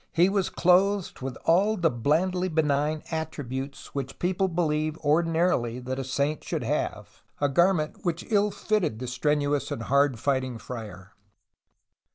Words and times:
He 0.13 0.29
was 0.29 0.49
clothed 0.49 1.21
with 1.21 1.37
all 1.45 1.77
the 1.77 1.91
blandly 1.91 2.47
benign 2.47 3.03
attributes 3.11 3.93
which 3.93 4.17
people 4.17 4.47
believe 4.47 4.97
ordinarily 4.97 5.77
that 5.77 5.99
a 5.99 6.03
saint 6.03 6.43
should 6.43 6.63
have, 6.63 7.21
a 7.39 7.47
garment 7.47 8.03
which 8.03 8.25
ill 8.31 8.49
fitted 8.49 8.97
the 8.97 9.05
strenuous 9.05 9.69
and 9.69 9.83
hard 9.83 10.17
fighting 10.17 10.57
friar. 10.57 11.11